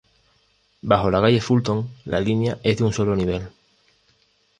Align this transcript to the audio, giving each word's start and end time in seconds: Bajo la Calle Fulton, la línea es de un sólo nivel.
Bajo 0.81 1.11
la 1.11 1.21
Calle 1.21 1.39
Fulton, 1.39 1.87
la 2.05 2.19
línea 2.19 2.57
es 2.63 2.75
de 2.77 2.83
un 2.85 2.91
sólo 2.91 3.15
nivel. 3.15 3.49